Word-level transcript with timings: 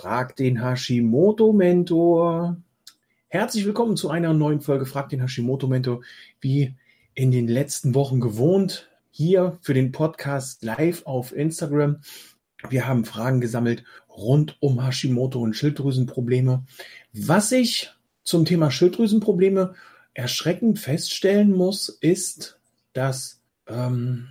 Frag 0.00 0.34
den 0.36 0.62
Hashimoto-Mentor. 0.62 2.56
Herzlich 3.28 3.66
willkommen 3.66 3.98
zu 3.98 4.08
einer 4.08 4.32
neuen 4.32 4.62
Folge 4.62 4.86
Frag 4.86 5.10
den 5.10 5.20
Hashimoto-Mentor. 5.20 6.00
Wie 6.40 6.74
in 7.12 7.30
den 7.30 7.46
letzten 7.46 7.94
Wochen 7.94 8.18
gewohnt, 8.18 8.88
hier 9.10 9.58
für 9.60 9.74
den 9.74 9.92
Podcast 9.92 10.62
live 10.62 11.04
auf 11.04 11.36
Instagram. 11.36 11.98
Wir 12.70 12.88
haben 12.88 13.04
Fragen 13.04 13.42
gesammelt 13.42 13.84
rund 14.08 14.56
um 14.60 14.82
Hashimoto 14.82 15.38
und 15.38 15.52
Schilddrüsenprobleme. 15.52 16.64
Was 17.12 17.52
ich 17.52 17.92
zum 18.22 18.46
Thema 18.46 18.70
Schilddrüsenprobleme 18.70 19.74
erschreckend 20.14 20.78
feststellen 20.78 21.52
muss, 21.52 21.90
ist, 21.90 22.58
dass 22.94 23.42
ähm, 23.66 24.28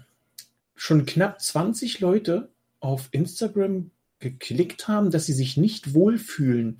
schon 0.73 1.05
knapp 1.05 1.39
20 1.39 1.99
Leute 1.99 2.49
auf 2.79 3.09
Instagram 3.11 3.91
geklickt 4.19 4.87
haben, 4.87 5.11
dass 5.11 5.25
sie 5.25 5.33
sich 5.33 5.57
nicht 5.57 5.93
wohlfühlen 5.93 6.77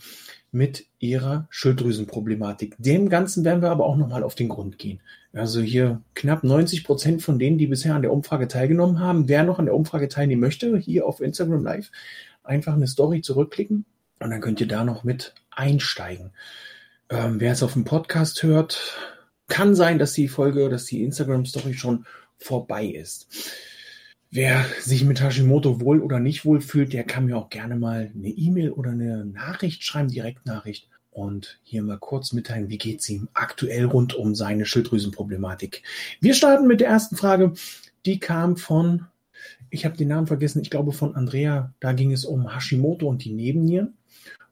mit 0.52 0.86
ihrer 1.00 1.48
Schilddrüsenproblematik. 1.50 2.76
Dem 2.80 3.10
Ganzen 3.10 3.46
werden 3.46 3.62
wir 3.62 3.72
aber 3.72 3.86
auch 3.86 3.98
nochmal 3.98 4.24
auf 4.24 4.36
den 4.36 4.50
Grund 4.50 4.78
gehen. 4.78 5.00
Also 5.32 5.62
hier 5.62 6.02
knapp 6.16 6.44
90 6.44 6.84
Prozent 6.84 7.22
von 7.22 7.38
denen, 7.38 7.58
die 7.58 7.68
bisher 7.68 7.96
an 7.96 8.02
der 8.02 8.12
Umfrage 8.12 8.48
teilgenommen 8.48 9.00
haben, 9.00 9.30
wer 9.30 9.44
noch 9.44 9.60
an 9.60 9.66
der 9.66 9.76
Umfrage 9.76 10.08
teilnehmen 10.08 10.42
möchte, 10.42 10.78
hier 10.78 11.06
auf 11.06 11.22
Instagram 11.22 11.64
Live, 11.64 11.92
einfach 12.44 12.74
eine 12.74 12.88
Story 12.88 13.22
zurückklicken 13.22 13.86
und 14.20 14.30
dann 14.32 14.42
könnt 14.42 14.60
ihr 14.60 14.68
da 14.68 14.84
noch 14.84 15.04
mit 15.04 15.36
einsteigen. 15.52 16.32
Ähm, 17.10 17.40
wer 17.40 17.54
es 17.54 17.64
auf 17.64 17.74
dem 17.74 17.86
Podcast 17.86 18.42
hört, 18.44 18.98
kann 19.48 19.76
sein, 19.76 20.00
dass 20.00 20.14
die 20.14 20.28
Folge, 20.28 20.70
dass 20.70 20.86
die 20.86 21.04
Instagram 21.04 21.46
Story 21.46 21.74
schon 21.74 22.06
vorbei 22.38 22.86
ist. 22.86 23.28
Wer 24.32 24.64
sich 24.80 25.04
mit 25.04 25.22
Hashimoto 25.22 25.82
wohl 25.82 26.02
oder 26.02 26.20
nicht 26.20 26.46
wohl 26.46 26.62
fühlt, 26.62 26.94
der 26.94 27.04
kann 27.04 27.26
mir 27.26 27.36
auch 27.36 27.50
gerne 27.50 27.76
mal 27.76 28.12
eine 28.14 28.30
E-Mail 28.30 28.72
oder 28.72 28.92
eine 28.92 29.26
Nachricht 29.26 29.84
schreiben, 29.84 30.10
Direktnachricht 30.10 30.88
und 31.10 31.60
hier 31.64 31.82
mal 31.82 31.98
kurz 31.98 32.32
mitteilen, 32.32 32.70
wie 32.70 32.78
geht 32.78 33.00
es 33.00 33.10
ihm 33.10 33.28
aktuell 33.34 33.86
rund 33.86 34.14
um 34.14 34.36
seine 34.36 34.66
Schilddrüsenproblematik. 34.66 35.82
Wir 36.22 36.36
starten 36.36 36.68
mit 36.68 36.80
der 36.80 36.90
ersten 36.90 37.16
Frage. 37.16 37.54
Die 38.06 38.20
kam 38.20 38.56
von, 38.56 39.08
ich 39.72 39.84
habe 39.84 39.98
den 39.98 40.10
Namen 40.10 40.28
vergessen, 40.28 40.62
ich 40.62 40.70
glaube 40.70 40.92
von 40.92 41.16
Andrea. 41.16 41.74
Da 41.80 41.94
ging 41.94 42.12
es 42.12 42.24
um 42.24 42.54
Hashimoto 42.54 43.08
und 43.08 43.26
die 43.26 43.34
Nebennieren. 43.34 43.98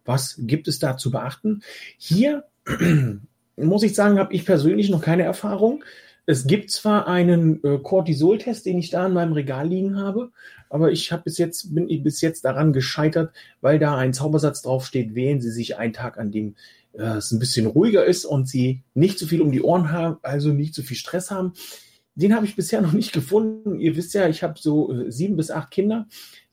Was 0.06 0.38
gibt 0.40 0.68
es 0.68 0.80
da 0.80 0.98
zu 0.98 1.12
beachten? 1.12 1.62
Hier 1.98 2.46
muss 3.58 3.84
ich 3.84 3.94
sagen, 3.94 4.18
habe 4.18 4.34
ich 4.34 4.44
persönlich 4.44 4.90
noch 4.90 5.02
keine 5.02 5.24
Erfahrung. 5.24 5.84
Es 6.30 6.46
gibt 6.46 6.72
zwar 6.72 7.08
einen 7.08 7.64
äh, 7.64 7.80
Cortisol-Test, 7.80 8.66
den 8.66 8.78
ich 8.78 8.90
da 8.90 9.08
in 9.08 9.14
meinem 9.14 9.32
Regal 9.32 9.66
liegen 9.66 9.98
habe, 9.98 10.32
aber 10.70 10.92
ich 10.92 11.14
habe 11.14 11.24
bis 11.24 11.38
jetzt 11.38 11.74
bin 11.74 11.90
ich 11.90 12.04
bis 12.04 12.20
jetzt 12.20 12.44
daran 12.44 12.74
gescheitert, 12.74 13.34
weil 13.62 13.80
da 13.80 13.96
ein 13.96 14.14
Zaubersatz 14.14 14.62
draufsteht, 14.62 15.16
wählen 15.16 15.40
Sie 15.40 15.52
sich 15.52 15.78
einen 15.78 15.94
Tag, 15.94 16.18
an 16.18 16.32
dem 16.34 16.56
äh, 16.92 17.04
es 17.04 17.32
ein 17.32 17.40
bisschen 17.40 17.66
ruhiger 17.66 18.04
ist 18.04 18.26
und 18.26 18.46
Sie 18.50 18.84
nicht 18.94 19.20
so 19.20 19.26
viel 19.26 19.42
um 19.42 19.54
die 19.54 19.62
Ohren 19.62 19.90
haben, 19.94 20.18
also 20.22 20.50
nicht 20.50 20.76
so 20.76 20.84
viel 20.84 20.98
Stress 20.98 21.32
haben. 21.32 21.54
Den 22.16 22.36
habe 22.36 22.46
ich 22.46 22.58
bisher 22.58 22.82
noch 22.84 22.92
nicht 22.92 23.14
gefunden. 23.14 23.80
Ihr 23.80 23.96
wisst 23.96 24.14
ja, 24.14 24.28
ich 24.28 24.44
habe 24.44 24.60
so 24.60 24.92
äh, 24.92 25.10
sieben 25.10 25.38
bis 25.38 25.50
acht 25.50 25.72
Kinder, 25.72 26.08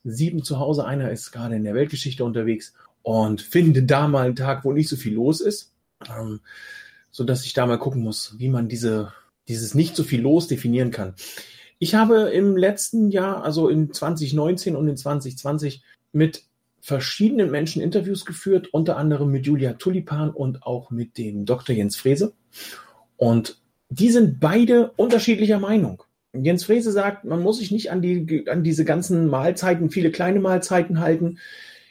sieben 0.05 0.41
zu 0.41 0.57
Hause, 0.57 0.85
einer 0.85 1.11
ist 1.11 1.33
gerade 1.33 1.57
in 1.57 1.65
der 1.65 1.75
Weltgeschichte 1.75 2.23
unterwegs 2.23 2.73
und 3.01 3.41
finde 3.41 3.83
da 3.83 4.07
mal 4.07 4.27
einen 4.27 4.37
Tag, 4.37 4.63
wo 4.63 4.71
nicht 4.71 4.87
so 4.87 4.95
viel 4.95 5.15
los 5.15 5.41
ist, 5.41 5.73
ähm, 6.09 6.39
so 7.11 7.25
dass 7.25 7.45
ich 7.45 7.51
da 7.51 7.65
mal 7.65 7.77
gucken 7.77 8.01
muss, 8.01 8.35
wie 8.37 8.47
man 8.47 8.69
diese 8.69 9.11
dieses 9.47 9.75
nicht 9.75 9.95
so 9.95 10.03
viel 10.03 10.21
los 10.21 10.47
definieren 10.47 10.91
kann. 10.91 11.15
Ich 11.77 11.95
habe 11.95 12.29
im 12.29 12.55
letzten 12.55 13.09
Jahr, 13.11 13.43
also 13.43 13.69
in 13.69 13.91
2019 13.91 14.75
und 14.75 14.87
in 14.87 14.97
2020, 14.97 15.83
mit 16.13 16.45
verschiedenen 16.79 17.51
Menschen 17.51 17.81
Interviews 17.81 18.25
geführt, 18.25 18.73
unter 18.73 18.97
anderem 18.97 19.31
mit 19.31 19.45
Julia 19.45 19.73
Tulipan 19.73 20.29
und 20.29 20.63
auch 20.63 20.91
mit 20.91 21.17
dem 21.17 21.45
Dr. 21.45 21.75
Jens 21.75 21.95
Frese. 21.95 22.33
Und 23.17 23.59
die 23.89 24.09
sind 24.09 24.39
beide 24.39 24.91
unterschiedlicher 24.91 25.59
Meinung. 25.59 26.03
Jens 26.33 26.63
Frese 26.65 26.91
sagt, 26.91 27.25
man 27.25 27.41
muss 27.41 27.59
sich 27.59 27.71
nicht 27.71 27.91
an, 27.91 28.01
die, 28.01 28.47
an 28.49 28.63
diese 28.63 28.85
ganzen 28.85 29.27
Mahlzeiten, 29.27 29.89
viele 29.89 30.11
kleine 30.11 30.39
Mahlzeiten 30.39 30.99
halten. 30.99 31.39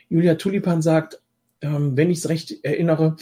Julia 0.08 0.34
Tulipan 0.34 0.82
sagt, 0.82 1.20
ähm, 1.60 1.96
wenn 1.96 2.10
ich 2.10 2.18
es 2.18 2.28
recht 2.28 2.64
erinnere, 2.64 3.16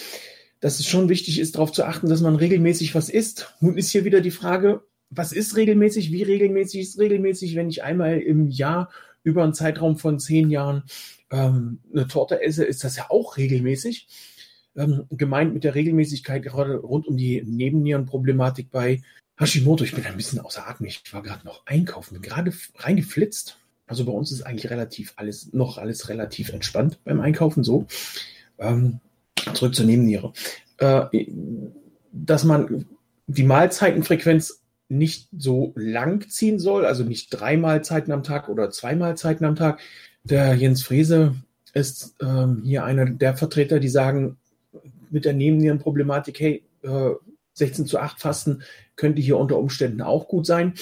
dass 0.62 0.78
es 0.78 0.86
schon 0.86 1.08
wichtig 1.08 1.40
ist, 1.40 1.56
darauf 1.56 1.72
zu 1.72 1.84
achten, 1.84 2.08
dass 2.08 2.20
man 2.20 2.36
regelmäßig 2.36 2.94
was 2.94 3.10
isst. 3.10 3.52
Nun 3.60 3.76
ist 3.76 3.90
hier 3.90 4.04
wieder 4.04 4.20
die 4.20 4.30
Frage, 4.30 4.82
was 5.10 5.32
ist 5.32 5.56
regelmäßig? 5.56 6.12
Wie 6.12 6.22
regelmäßig 6.22 6.80
ist 6.80 6.98
regelmäßig, 7.00 7.56
wenn 7.56 7.68
ich 7.68 7.82
einmal 7.82 8.20
im 8.20 8.48
Jahr 8.48 8.88
über 9.24 9.42
einen 9.42 9.54
Zeitraum 9.54 9.98
von 9.98 10.20
zehn 10.20 10.50
Jahren 10.50 10.84
ähm, 11.30 11.80
eine 11.92 12.06
Torte 12.06 12.40
esse, 12.40 12.64
ist 12.64 12.84
das 12.84 12.96
ja 12.96 13.06
auch 13.10 13.36
regelmäßig. 13.36 14.06
Ähm, 14.76 15.04
gemeint 15.10 15.52
mit 15.52 15.64
der 15.64 15.74
Regelmäßigkeit 15.74 16.44
gerade 16.44 16.76
rund 16.76 17.08
um 17.08 17.16
die 17.16 17.42
Nebennierenproblematik 17.42 18.70
bei 18.70 19.02
Hashimoto. 19.38 19.82
Ich 19.82 19.94
bin 19.94 20.06
ein 20.06 20.16
bisschen 20.16 20.38
außer 20.38 20.68
Atem. 20.68 20.86
Ich 20.86 21.02
war 21.12 21.24
gerade 21.24 21.44
noch 21.44 21.66
einkaufen, 21.66 22.14
bin 22.14 22.22
gerade 22.22 22.52
reingeflitzt. 22.76 23.58
Also 23.88 24.04
bei 24.04 24.12
uns 24.12 24.30
ist 24.30 24.42
eigentlich 24.42 24.70
relativ 24.70 25.14
alles, 25.16 25.52
noch 25.52 25.76
alles 25.76 26.08
relativ 26.08 26.50
entspannt 26.50 27.00
beim 27.02 27.20
Einkaufen 27.20 27.64
so. 27.64 27.86
Ähm, 28.60 29.00
zurück 29.54 29.74
zur 29.74 29.86
Nebenniere, 29.86 30.32
äh, 30.78 31.26
dass 32.12 32.44
man 32.44 32.86
die 33.26 33.44
Mahlzeitenfrequenz 33.44 34.62
nicht 34.88 35.28
so 35.36 35.72
lang 35.74 36.28
ziehen 36.28 36.58
soll, 36.58 36.84
also 36.84 37.02
nicht 37.02 37.28
drei 37.30 37.56
Mahlzeiten 37.56 38.12
am 38.12 38.22
Tag 38.22 38.48
oder 38.48 38.70
zwei 38.70 38.94
Mahlzeiten 38.94 39.46
am 39.46 39.56
Tag. 39.56 39.80
Der 40.22 40.54
Jens 40.54 40.82
Frese 40.82 41.34
ist 41.72 42.14
ähm, 42.20 42.62
hier 42.64 42.84
einer 42.84 43.06
der 43.06 43.36
Vertreter, 43.36 43.80
die 43.80 43.88
sagen, 43.88 44.36
mit 45.10 45.24
der 45.24 45.32
Nebennierenproblematik, 45.32 46.40
hey, 46.40 46.64
äh, 46.82 47.10
16 47.54 47.86
zu 47.86 47.98
8 47.98 48.20
Fasten 48.20 48.62
könnte 48.96 49.20
hier 49.20 49.38
unter 49.38 49.58
Umständen 49.58 50.02
auch 50.02 50.28
gut 50.28 50.46
sein. 50.46 50.74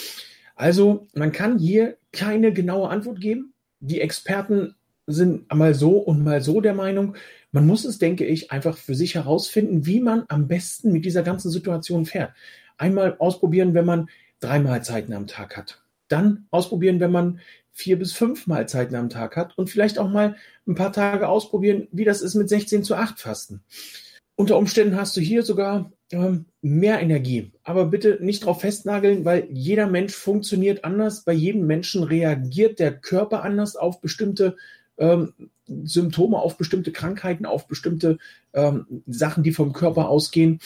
Also 0.55 1.07
man 1.15 1.33
kann 1.33 1.59
hier 1.59 1.97
keine 2.13 2.53
genaue 2.53 2.89
Antwort 2.89 3.21
geben. 3.21 3.55
Die 3.81 4.01
Experten 4.01 4.75
sind 5.07 5.53
mal 5.53 5.75
so 5.75 5.99
und 5.99 6.23
mal 6.23 6.43
so 6.43 6.61
der 6.61 6.75
Meinung. 6.75 7.17
Man 7.53 7.67
muss 7.67 7.85
es, 7.85 7.99
denke 7.99 8.25
ich, 8.25 8.51
einfach 8.51 8.77
für 8.77 8.95
sich 8.95 9.15
herausfinden, 9.15 9.87
wie 9.87 10.01
man 10.01 10.25
am 10.29 10.47
besten 10.47 10.93
mit 10.93 11.05
dieser 11.05 11.23
ganzen 11.23 11.51
Situation 11.51 12.07
fährt. 12.07 12.33
Einmal 12.79 13.17
ausprobieren, 13.19 13.75
wenn 13.75 13.85
man 13.85 14.09
drei 14.39 14.59
Mahlzeiten 14.59 15.13
am 15.13 15.27
Tag 15.27 15.57
hat. 15.57 15.83
Dann 16.09 16.47
ausprobieren, 16.51 17.01
wenn 17.01 17.13
man 17.13 17.41
vier 17.73 17.99
bis 17.99 18.13
fünf 18.13 18.47
Mahlzeiten 18.47 18.97
am 18.97 19.11
Tag 19.11 19.37
hat 19.37 19.57
und 19.57 19.71
vielleicht 19.71 19.99
auch 19.99 20.09
mal 20.09 20.37
ein 20.67 20.75
paar 20.75 20.93
Tage 20.93 21.29
ausprobieren, 21.29 21.89
wie 21.93 22.05
das 22.05 22.21
ist 22.21 22.35
mit 22.35 22.49
16 22.49 22.85
zu 22.85 22.95
8 22.95 23.19
Fasten. 23.19 23.63
Unter 24.37 24.57
Umständen 24.57 24.97
hast 24.97 25.17
du 25.17 25.21
hier 25.21 25.43
sogar 25.43 25.93
ähm, 26.13 26.47
mehr 26.63 27.01
Energie. 27.01 27.53
Aber 27.63 27.87
bitte 27.87 28.19
nicht 28.21 28.45
drauf 28.45 28.63
festnageln, 28.63 29.25
weil 29.25 29.49
jeder 29.51 29.87
Mensch 29.87 30.15
funktioniert 30.15 30.85
anders. 30.85 31.25
Bei 31.25 31.33
jedem 31.33 31.67
Menschen 31.67 32.03
reagiert 32.05 32.79
der 32.79 32.93
Körper 32.93 33.43
anders 33.43 33.77
auf 33.77 34.01
bestimmte 34.01 34.57
ähm, 34.99 35.33
Symptome 35.85 36.39
auf 36.39 36.57
bestimmte 36.57 36.93
Krankheiten, 36.93 37.47
auf 37.47 37.67
bestimmte 37.67 38.19
ähm, 38.53 38.87
Sachen, 39.07 39.43
die 39.43 39.53
vom 39.53 39.73
Körper 39.73 40.09
ausgehen. 40.09 40.61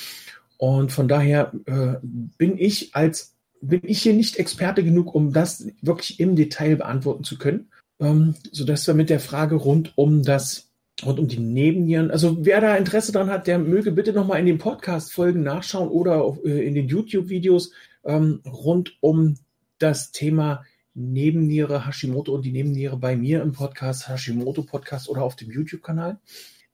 Und 0.57 0.93
von 0.93 1.09
daher 1.09 1.53
äh, 1.67 1.97
bin 2.03 2.59
ich 2.59 2.95
als 2.95 3.35
bin 3.61 3.81
ich 3.85 4.03
hier 4.03 4.13
nicht 4.13 4.37
Experte 4.37 4.85
genug, 4.85 5.15
um 5.15 5.33
das 5.33 5.67
wirklich 5.81 6.21
im 6.21 6.37
Detail 6.37 6.77
beantworten 6.77 7.25
zu 7.25 7.39
können, 7.39 7.69
ähm, 7.99 8.35
so 8.53 8.65
dass 8.65 8.87
wir 8.87 8.95
mit 8.95 9.11
der 9.11 9.21
Frage 9.21 9.55
rund 9.57 9.93
um 9.97 10.23
das 10.23 10.71
rund 11.05 11.19
um 11.19 11.29
die 11.29 11.41
Nebennieren. 11.41 12.11
Also 12.11 12.45
wer 12.45 12.61
da 12.61 12.77
Interesse 12.77 13.13
dran 13.13 13.31
hat, 13.31 13.47
der 13.47 13.59
möge 13.59 13.91
bitte 13.91 14.13
nochmal 14.13 14.39
in 14.39 14.47
den 14.47 14.59
Podcast-Folgen 14.59 15.43
nachschauen 15.43 15.89
oder 15.89 16.23
auf, 16.23 16.45
äh, 16.45 16.67
in 16.67 16.75
den 16.75 16.89
YouTube-Videos 16.89 17.73
ähm, 18.05 18.41
rund 18.47 18.97
um 19.01 19.37
das 19.79 20.13
Thema 20.13 20.65
Nebenniere 20.95 21.87
Hashimoto 21.87 22.33
und 22.33 22.45
die 22.45 22.53
Nebenniere 22.53 22.97
bei 22.97 23.17
mir 23.17 23.43
im 23.43 23.53
Podcast, 23.53 24.09
Hashimoto 24.09 24.63
Podcast 24.63 25.09
oder 25.09 25.23
auf 25.23 25.37
dem 25.37 25.51
YouTube-Kanal. 25.51 26.19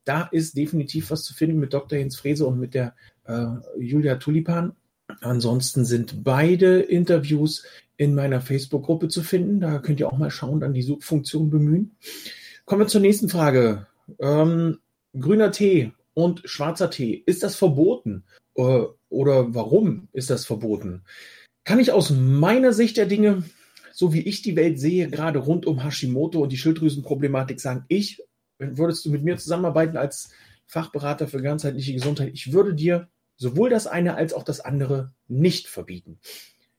Da 0.04 0.22
ist 0.25 0.56
definitiv 0.56 1.11
was 1.11 1.25
zu 1.25 1.34
finden 1.34 1.58
mit 1.58 1.72
Dr. 1.72 1.99
Jens 1.99 2.17
Frese 2.17 2.46
und 2.46 2.58
mit 2.58 2.75
der 2.75 2.94
äh, 3.25 3.46
Julia 3.78 4.17
Tulipan. 4.17 4.72
Ansonsten 5.20 5.84
sind 5.84 6.22
beide 6.22 6.81
Interviews 6.81 7.64
in 7.96 8.14
meiner 8.14 8.40
Facebook-Gruppe 8.40 9.08
zu 9.08 9.22
finden. 9.22 9.61
Da 9.61 9.78
könnt 9.78 10.00
ihr 10.00 10.08
auch 10.08 10.19
mal 10.19 10.31
schauen, 10.31 10.61
dann 10.61 10.75
die 10.75 10.82
Suchfunktion 10.82 11.50
bemühen. 11.50 11.96
Kommen 12.64 12.82
wir 12.82 12.88
zur 12.88 13.00
nächsten 13.00 13.28
Frage. 13.28 13.87
Ähm, 14.19 14.78
grüner 15.19 15.50
Tee 15.50 15.93
und 16.14 16.43
schwarzer 16.44 16.90
Tee, 16.90 17.22
ist 17.26 17.43
das 17.43 17.56
verboten? 17.56 18.25
Äh, 18.55 18.82
oder 19.08 19.55
warum 19.55 20.08
ist 20.12 20.31
das 20.31 20.44
verboten? 20.44 21.02
Kann 21.64 21.78
ich 21.78 21.93
aus 21.93 22.11
meiner 22.11 22.72
Sicht 22.72 22.96
der 22.96 23.06
Dinge 23.06 23.44
so 23.92 24.12
wie 24.12 24.20
ich 24.20 24.42
die 24.42 24.56
Welt 24.56 24.78
sehe, 24.78 25.08
gerade 25.08 25.38
rund 25.38 25.66
um 25.66 25.82
Hashimoto 25.82 26.40
und 26.40 26.52
die 26.52 26.58
Schilddrüsenproblematik, 26.58 27.60
sagen, 27.60 27.84
ich, 27.88 28.22
würdest 28.58 29.04
du 29.04 29.10
mit 29.10 29.25
mir 29.25 29.37
zusammenarbeiten 29.37 29.96
als 29.96 30.31
Fachberater 30.66 31.26
für 31.26 31.42
ganzheitliche 31.42 31.94
Gesundheit, 31.94 32.31
ich 32.32 32.52
würde 32.52 32.75
dir 32.75 33.08
sowohl 33.37 33.70
das 33.70 33.87
eine 33.87 34.14
als 34.14 34.34
auch 34.34 34.44
das 34.44 34.60
andere 34.60 35.12
nicht 35.26 35.66
verbieten. 35.66 36.20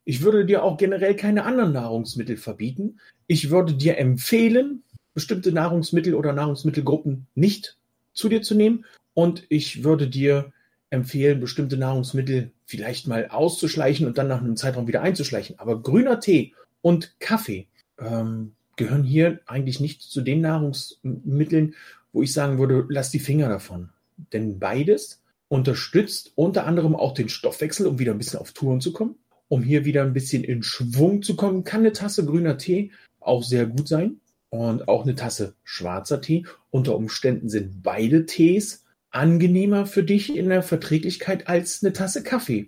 Ich 0.03 0.21
würde 0.21 0.45
dir 0.45 0.63
auch 0.63 0.77
generell 0.77 1.15
keine 1.15 1.43
anderen 1.43 1.73
Nahrungsmittel 1.73 2.37
verbieten. 2.37 2.99
Ich 3.27 3.49
würde 3.49 3.73
dir 3.73 3.97
empfehlen, 3.97 4.83
bestimmte 5.13 5.51
Nahrungsmittel 5.51 6.15
oder 6.15 6.33
Nahrungsmittelgruppen 6.33 7.27
nicht 7.35 7.77
zu 8.13 8.29
dir 8.29 8.41
zu 8.41 8.55
nehmen. 8.55 8.85
Und 9.13 9.45
ich 9.49 9.83
würde 9.83 10.07
dir 10.07 10.53
empfehlen, 10.89 11.39
bestimmte 11.39 11.77
Nahrungsmittel 11.77 12.51
vielleicht 12.65 13.07
mal 13.07 13.27
auszuschleichen 13.27 14.07
und 14.07 14.17
dann 14.17 14.27
nach 14.27 14.41
einem 14.41 14.57
Zeitraum 14.57 14.87
wieder 14.87 15.01
einzuschleichen. 15.01 15.59
Aber 15.59 15.81
grüner 15.81 16.19
Tee 16.19 16.53
und 16.81 17.15
Kaffee 17.19 17.67
ähm, 17.99 18.53
gehören 18.75 19.03
hier 19.03 19.39
eigentlich 19.45 19.79
nicht 19.79 20.01
zu 20.01 20.21
den 20.21 20.41
Nahrungsmitteln, 20.41 21.75
wo 22.13 22.23
ich 22.23 22.33
sagen 22.33 22.57
würde, 22.57 22.85
lass 22.89 23.11
die 23.11 23.19
Finger 23.19 23.49
davon. 23.49 23.89
Denn 24.33 24.59
beides 24.59 25.21
unterstützt 25.47 26.31
unter 26.35 26.65
anderem 26.65 26.95
auch 26.95 27.13
den 27.13 27.29
Stoffwechsel, 27.29 27.87
um 27.87 27.99
wieder 27.99 28.13
ein 28.13 28.17
bisschen 28.17 28.39
auf 28.39 28.53
Touren 28.53 28.81
zu 28.81 28.93
kommen. 28.93 29.15
Um 29.47 29.63
hier 29.63 29.85
wieder 29.85 30.03
ein 30.03 30.13
bisschen 30.13 30.43
in 30.43 30.63
Schwung 30.63 31.23
zu 31.23 31.35
kommen, 31.35 31.63
kann 31.63 31.81
eine 31.81 31.91
Tasse 31.91 32.25
grüner 32.25 32.57
Tee 32.57 32.91
auch 33.19 33.43
sehr 33.43 33.65
gut 33.65 33.87
sein. 33.87 34.21
Und 34.49 34.89
auch 34.89 35.03
eine 35.03 35.15
Tasse 35.15 35.55
schwarzer 35.63 36.19
Tee. 36.19 36.45
Unter 36.71 36.95
Umständen 36.95 37.47
sind 37.47 37.83
beide 37.83 38.25
Tees 38.25 38.83
angenehmer 39.09 39.85
für 39.85 40.03
dich 40.03 40.35
in 40.35 40.49
der 40.49 40.63
Verträglichkeit 40.63 41.47
als 41.47 41.83
eine 41.83 41.93
Tasse 41.93 42.23
Kaffee. 42.23 42.67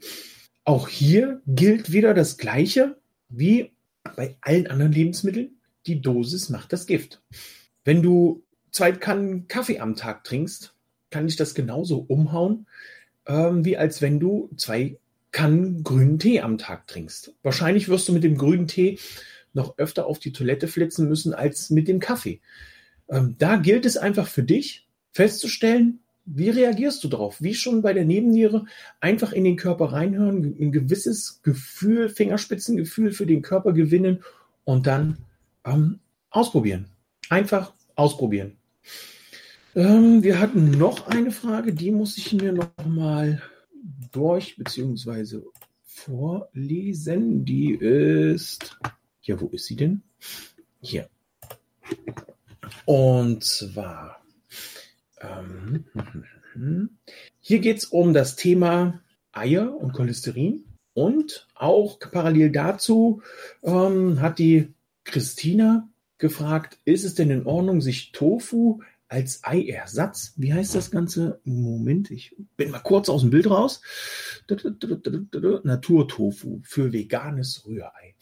Auch 0.64 0.88
hier 0.88 1.42
gilt 1.46 1.92
wieder 1.92 2.14
das 2.14 2.38
Gleiche 2.38 2.98
wie 3.28 3.73
bei 4.16 4.38
allen 4.42 4.68
anderen 4.68 4.92
Lebensmitteln. 4.92 5.58
Die 5.86 6.02
Dosis 6.02 6.50
macht 6.50 6.74
das 6.74 6.88
Gift. 6.88 7.22
Wenn 7.84 8.02
du 8.02 8.44
zwei 8.72 8.92
Kannen 8.92 9.48
Kaffee 9.48 9.80
am 9.80 9.96
Tag 9.96 10.24
trinkst, 10.24 10.76
kann 11.10 11.28
dich 11.28 11.36
das 11.36 11.56
genauso 11.56 12.00
umhauen, 12.00 12.68
ähm, 13.28 13.66
wie 13.66 13.78
als 13.78 14.02
wenn 14.02 14.20
du 14.20 14.50
zwei 14.58 14.98
Kannen 15.32 15.84
grünen 15.84 16.20
Tee 16.20 16.42
am 16.42 16.58
Tag 16.58 16.88
trinkst. 16.88 17.34
Wahrscheinlich 17.44 17.90
wirst 17.90 18.08
du 18.08 18.14
mit 18.14 18.24
dem 18.24 18.38
grünen 18.38 18.68
Tee 18.68 19.00
noch 19.54 19.78
öfter 19.78 20.06
auf 20.06 20.20
die 20.20 20.32
Toilette 20.32 20.68
flitzen 20.68 21.08
müssen 21.08 21.34
als 21.34 21.70
mit 21.70 21.88
dem 21.88 22.00
Kaffee. 22.00 22.42
Ähm, 23.10 23.36
da 23.38 23.58
gilt 23.58 23.86
es 23.86 23.98
einfach 23.98 24.28
für 24.28 24.44
dich 24.44 24.88
festzustellen, 25.12 26.00
wie 26.26 26.50
reagierst 26.50 27.04
du 27.04 27.08
darauf? 27.08 27.42
Wie 27.42 27.54
schon 27.54 27.82
bei 27.82 27.94
der 27.94 28.06
Nebenniere, 28.06 28.66
einfach 29.00 29.34
in 29.34 29.44
den 29.44 29.58
Körper 29.58 29.92
reinhören, 29.92 30.56
ein 30.60 30.72
gewisses 30.72 31.42
Gefühl, 31.44 32.10
Fingerspitzengefühl 32.10 33.12
für 33.12 33.26
den 33.26 33.42
Körper 33.42 33.74
gewinnen 33.74 34.24
und 34.64 34.88
dann 34.88 35.18
ähm, 35.66 36.00
ausprobieren. 36.30 36.88
Einfach 37.30 37.74
ausprobieren. 37.96 38.58
Ähm, 39.76 40.24
wir 40.24 40.40
hatten 40.40 40.72
noch 40.72 41.08
eine 41.08 41.32
Frage, 41.32 41.74
die 41.74 41.92
muss 41.92 42.18
ich 42.18 42.34
mir 42.34 42.54
noch 42.54 42.86
mal 42.86 43.42
durch 44.12 44.56
bzw. 44.56 45.42
vorlesen. 45.84 47.44
Die 47.44 47.74
ist, 47.74 48.78
ja, 49.24 49.40
wo 49.42 49.48
ist 49.48 49.66
sie 49.66 49.76
denn? 49.76 50.04
Hier. 50.80 51.10
Und 52.86 53.44
zwar 53.44 54.23
ähm, 55.24 55.86
hier 57.40 57.60
geht 57.60 57.78
es 57.78 57.86
um 57.86 58.14
das 58.14 58.36
Thema 58.36 59.02
Eier 59.32 59.76
und 59.76 59.94
Cholesterin. 59.94 60.66
Und 60.94 61.48
auch 61.56 62.00
parallel 62.00 62.52
dazu 62.52 63.24
ähm, 63.64 64.22
hat 64.22 64.38
die 64.38 64.74
Christina 65.06 65.90
gefragt, 66.20 66.78
ist 66.86 67.04
es 67.04 67.16
denn 67.16 67.32
in 67.32 67.48
Ordnung, 67.48 67.82
sich 67.82 68.12
Tofu 68.12 68.82
als 69.14 69.44
Eiersatz, 69.44 70.34
wie 70.38 70.54
heißt 70.54 70.74
das 70.74 70.90
Ganze? 70.90 71.40
Moment, 71.44 72.10
ich 72.10 72.36
bin 72.58 72.72
mal 72.72 72.80
kurz 72.80 73.10
aus 73.10 73.22
dem 73.22 73.30
Bild 73.30 73.50
raus. 73.50 73.82
Naturtofu 75.64 76.62
für 76.64 76.94
veganes 76.94 77.64
Rührei. 77.66 78.16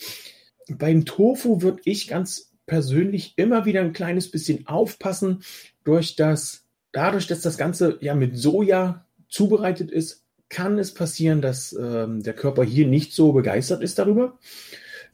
Beim 0.70 1.06
Tofu 1.06 1.62
würde 1.62 1.82
ich 1.86 2.08
ganz 2.08 2.52
persönlich 2.66 3.34
immer 3.38 3.66
wieder 3.66 3.82
ein 3.82 3.94
kleines 3.94 4.32
bisschen 4.32 4.68
aufpassen 4.68 5.44
durch 5.84 6.16
das 6.16 6.66
dadurch, 6.92 7.28
dass 7.28 7.42
das 7.42 7.58
Ganze 7.58 7.98
ja 8.02 8.16
mit 8.16 8.38
Soja 8.38 9.06
zubereitet 9.30 9.92
ist, 9.92 10.26
kann 10.50 10.78
es 10.78 10.94
passieren, 10.94 11.42
dass 11.42 11.74
ähm, 11.74 12.22
der 12.24 12.34
Körper 12.34 12.64
hier 12.64 12.88
nicht 12.88 13.14
so 13.14 13.32
begeistert 13.32 13.82
ist 13.82 13.98
darüber, 13.98 14.38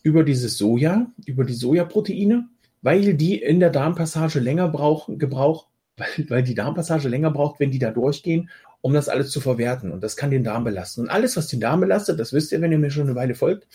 über 0.02 0.24
dieses 0.24 0.58
Soja, 0.58 1.12
über 1.26 1.44
die 1.44 1.54
Sojaproteine, 1.54 2.48
weil 2.82 3.14
die 3.14 3.42
in 3.42 3.60
der 3.60 3.70
Darmpassage 3.70 4.40
länger 4.40 4.68
brauchen, 4.68 5.20
gebraucht, 5.20 5.68
weil, 5.96 6.30
weil 6.30 6.44
die 6.44 6.56
Darmpassage 6.56 7.08
länger 7.08 7.32
braucht, 7.32 7.60
wenn 7.60 7.72
die 7.72 7.80
da 7.80 7.92
durchgehen, 7.92 8.50
um 8.82 8.94
das 8.94 9.10
alles 9.10 9.30
zu 9.32 9.42
verwerten. 9.42 9.92
Und 9.92 10.04
das 10.04 10.18
kann 10.18 10.32
den 10.32 10.44
Darm 10.44 10.64
belasten. 10.64 11.02
Und 11.02 11.10
alles, 11.10 11.38
was 11.38 11.48
den 11.48 11.60
Darm 11.60 11.82
belastet, 11.82 12.20
das 12.20 12.34
wisst 12.34 12.52
ihr, 12.52 12.62
wenn 12.62 12.72
ihr 12.72 12.80
mir 12.80 12.92
schon 12.92 13.04
eine 13.04 13.16
Weile 13.16 13.36
folgt, 13.36 13.68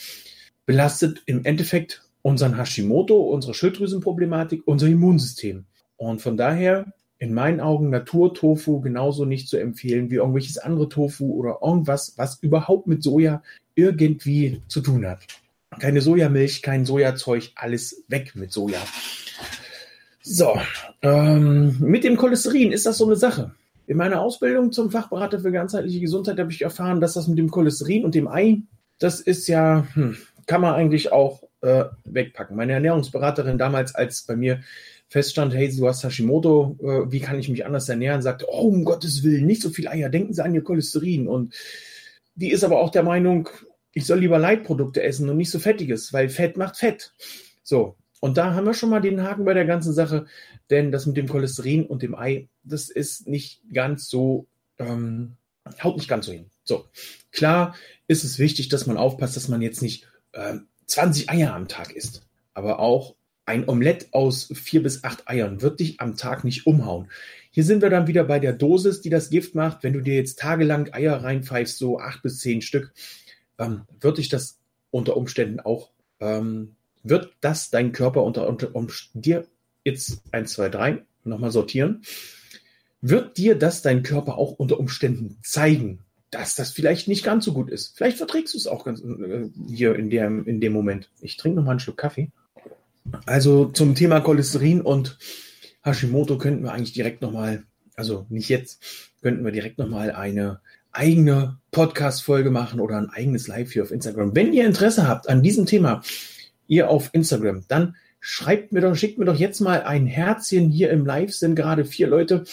belastet 0.67 1.23
im 1.27 1.45
Endeffekt 1.45 2.03
unseren 2.23 2.57
Hashimoto, 2.57 3.17
unsere 3.17 3.55
Schilddrüsenproblematik, 3.55 4.63
unser 4.67 4.87
Immunsystem. 4.87 5.67
Und 5.97 6.23
von 6.23 6.37
daher 6.37 6.93
in 7.23 7.35
meinen 7.35 7.61
Augen 7.61 7.89
Naturtofu 7.91 8.81
genauso 8.81 9.25
nicht 9.25 9.49
zu 9.49 9.57
empfehlen 9.57 10.11
wie 10.11 10.17
irgendwelches 10.17 10.59
andere 10.59 10.89
Tofu 10.89 11.33
oder 11.35 11.59
irgendwas, 11.63 12.15
was 12.17 12.43
überhaupt 12.43 12.89
mit 12.89 13.05
Soja 13.05 13.45
irgendwie 13.77 14.61
zu 14.67 14.81
tun 14.81 15.07
hat. 15.07 15.21
Keine 15.79 16.01
Sojamilch, 16.01 16.63
kein 16.63 16.85
Sojazeug, 16.85 17.53
alles 17.55 18.03
weg 18.09 18.33
mit 18.35 18.51
Soja. 18.51 18.81
So, 20.21 20.59
ähm, 21.03 21.77
mit 21.79 22.03
dem 22.03 22.17
Cholesterin 22.17 22.73
ist 22.73 22.87
das 22.87 22.99
so 22.99 23.07
eine 23.07 23.15
Sache. 23.15 23.53
In 23.87 23.99
meiner 23.99 24.21
Ausbildung 24.21 24.73
zum 24.73 24.91
Fachberater 24.91 25.39
für 25.39 25.53
ganzheitliche 25.53 26.01
Gesundheit 26.01 26.41
habe 26.41 26.51
ich 26.51 26.63
erfahren, 26.63 27.01
dass 27.01 27.15
das 27.15 27.29
mit 27.29 27.39
dem 27.39 27.53
Cholesterin 27.53 28.05
und 28.05 28.17
dem 28.17 28.27
Ei, 28.27 28.63
das 28.99 29.21
ist 29.21 29.47
ja, 29.47 29.87
hm, 29.95 30.17
kann 30.47 30.61
man 30.61 30.75
eigentlich 30.75 31.13
auch 31.13 31.45
äh, 31.61 31.85
wegpacken. 32.05 32.57
Meine 32.57 32.73
Ernährungsberaterin 32.73 33.59
damals, 33.59 33.95
als 33.95 34.23
bei 34.23 34.35
mir 34.35 34.61
feststand, 35.13 35.53
hey, 35.53 35.71
du 35.77 35.87
hast 35.87 36.05
Hashimoto, 36.05 36.79
äh, 36.81 37.13
wie 37.13 37.21
kann 37.21 37.39
ich 37.39 37.51
mich 37.51 37.67
anders 37.67 37.87
ernähren, 37.87 38.23
sagte, 38.23 38.47
oh, 38.49 38.69
um 38.69 38.85
Gottes 38.85 39.23
Willen, 39.23 39.45
nicht 39.45 39.61
so 39.61 39.69
viel 39.69 39.87
Eier, 39.87 40.09
denken 40.09 40.33
Sie 40.33 40.43
an 40.43 40.55
Ihr 40.55 40.65
Cholesterin. 40.65 41.29
Und 41.29 41.55
die 42.35 42.51
ist 42.51 42.65
aber 42.65 42.81
auch 42.81 42.89
der 42.89 43.03
Meinung, 43.03 43.51
ich 43.93 44.07
soll 44.07 44.21
lieber 44.21 44.39
Leitprodukte 44.39 45.03
essen 45.03 45.29
und 45.29 45.37
nicht 45.37 45.51
so 45.51 45.59
fettiges, 45.59 46.15
weil 46.15 46.31
Fett 46.31 46.57
macht 46.57 46.79
Fett. 46.79 47.13
So, 47.63 47.97
und 48.21 48.39
da 48.39 48.55
haben 48.55 48.65
wir 48.65 48.73
schon 48.73 48.89
mal 48.89 49.03
den 49.03 49.23
Haken 49.23 49.45
bei 49.45 49.53
der 49.53 49.67
ganzen 49.67 49.93
Sache, 49.93 50.25
denn 50.71 50.91
das 50.93 51.05
mit 51.05 51.19
dem 51.19 51.29
Cholesterin 51.29 51.85
und 51.85 52.03
dem 52.03 52.15
Ei, 52.15 52.49
das 52.63 52.89
ist 52.89 53.29
nicht 53.29 53.61
ganz 53.71 54.09
so, 54.09 54.47
ähm, 54.79 55.37
haut 55.85 55.97
nicht 55.97 56.09
ganz 56.09 56.25
so 56.25 56.33
hin. 56.33 56.47
So, 56.65 56.87
klar 57.33 57.75
ist 58.09 58.25
es 58.25 58.39
wichtig, 58.39 58.71
dass 58.71 58.87
man 58.87 58.97
aufpasst, 58.97 59.37
dass 59.37 59.49
man 59.49 59.61
jetzt 59.61 59.83
nicht 59.83 60.09
äh, 60.33 60.55
20 60.87 61.29
Eier 61.29 61.53
am 61.53 61.69
Tag 61.69 61.93
isst, 61.93 62.27
aber 62.55 62.79
auch 62.79 63.15
ein 63.45 63.69
Omelett 63.69 64.09
aus 64.13 64.51
vier 64.55 64.83
bis 64.83 65.05
acht 65.05 65.29
Eiern 65.29 65.63
wird 65.63 65.81
dich 65.81 66.01
am 66.01 66.17
Tag 66.17 66.45
nicht 66.45 66.67
umhauen. 66.67 67.09
Hier 67.51 67.65
sind 67.65 67.83
wir 67.83 67.91
dann 67.91 68.07
wieder 68.07 68.25
bei 68.25 68.39
der 68.39 68.53
Dosis, 68.53 69.01
die 69.01 69.11
das 69.11 69.31
Gift 69.31 69.55
macht. 69.55 69.83
Wenn 69.83 69.93
du 69.93 70.01
dir 70.01 70.15
jetzt 70.15 70.39
tagelang 70.39 70.93
Eier 70.93 71.23
reinpfeifst, 71.23 71.77
so 71.77 71.99
acht 71.99 72.23
bis 72.23 72.39
zehn 72.39 72.63
Stück, 72.63 72.93
ähm, 73.59 73.83
wird 74.01 74.19
dich 74.19 74.29
das 74.29 74.59
unter 74.91 75.17
Umständen 75.17 75.61
auch, 75.61 75.91
ähm, 76.21 76.77
wird 77.03 77.33
das 77.41 77.71
dein 77.71 77.93
Körper 77.93 78.23
unter, 78.23 78.49
unter 78.49 78.75
um, 78.75 78.89
dir 79.13 79.47
jetzt 79.85 80.23
eins, 80.31 80.53
zwei, 80.53 80.69
drei 80.69 81.03
nochmal 81.25 81.51
sortieren, 81.51 82.03
wird 83.01 83.37
dir 83.37 83.57
das 83.57 83.83
dein 83.83 84.03
Körper 84.03 84.39
auch 84.39 84.53
unter 84.53 84.79
Umständen 84.79 85.39
zeigen, 85.43 86.05
dass 86.31 86.55
das 86.55 86.71
vielleicht 86.71 87.09
nicht 87.09 87.25
ganz 87.25 87.45
so 87.45 87.53
gut 87.53 87.71
ist. 87.71 87.97
Vielleicht 87.97 88.19
verträgst 88.19 88.55
du 88.55 88.59
es 88.59 88.67
auch 88.67 88.85
ganz 88.85 89.03
äh, 89.03 89.51
hier 89.69 89.97
in 89.97 90.09
dem, 90.09 90.47
in 90.47 90.61
dem 90.61 90.73
Moment. 90.73 91.11
Ich 91.21 91.37
trinke 91.37 91.57
nochmal 91.57 91.73
einen 91.73 91.81
Schluck 91.81 91.99
Kaffee. 91.99 92.31
Also 93.27 93.67
zum 93.67 93.95
Thema 93.95 94.21
Cholesterin 94.21 94.81
und 94.81 95.19
Hashimoto 95.83 96.39
könnten 96.39 96.65
wir 96.65 96.73
eigentlich 96.73 96.93
direkt 96.93 97.23
nochmal, 97.23 97.65
also 97.97 98.27
nicht 98.29 98.49
jetzt, 98.49 98.83
könnten 99.23 99.45
wir 99.45 99.53
direkt 99.53 99.79
nochmal 99.79 100.13
eine 100.13 100.61
eigene 100.93 101.59
Podcast-Folge 101.71 102.51
machen 102.51 102.81
oder 102.81 102.99
ein 102.99 103.11
eigenes 103.11 103.49
Live 103.49 103.73
hier 103.73 103.83
auf 103.83 103.91
Instagram. 103.91 104.37
Wenn 104.37 104.53
ihr 104.53 104.67
Interesse 104.67 105.09
habt 105.09 105.29
an 105.29 105.43
diesem 105.43 105.67
Thema, 105.67 106.03
ihr 106.67 106.91
auf 106.91 107.11
Instagram, 107.13 107.65
dann 107.69 107.97
schreibt 108.21 108.73
mir 108.73 108.81
doch, 108.81 108.95
schickt 108.95 109.19
mir 109.19 109.25
doch 109.25 109.37
jetzt 109.37 109.61
mal 109.61 109.83
ein 109.83 110.07
Herzchen. 110.07 110.71
Hier 110.71 110.91
im 110.91 111.05
Live 111.05 111.33
sind 111.33 111.57
gerade 111.57 111.85
vier 111.85 112.07
Leute. 112.07 112.45